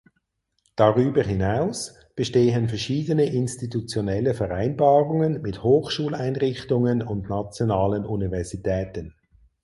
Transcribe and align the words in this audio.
Darüber 0.75 1.21
hinaus 1.21 1.93
bestehen 2.15 2.69
verschiedene 2.69 3.25
institutionelle 3.25 4.33
Vereinbarungen 4.33 5.43
mit 5.43 5.61
Hochschuleinrichtungen 5.61 7.03
und 7.03 7.29
nationalen 7.29 8.07
Universitäten. 8.07 9.13